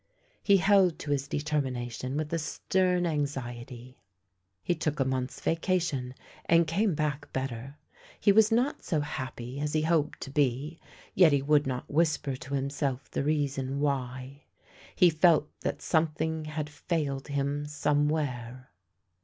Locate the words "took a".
4.73-5.05